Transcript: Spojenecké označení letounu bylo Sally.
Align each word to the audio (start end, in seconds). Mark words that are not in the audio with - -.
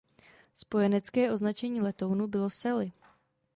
Spojenecké 0.55 1.31
označení 1.31 1.81
letounu 1.81 2.27
bylo 2.27 2.49
Sally. 2.49 2.91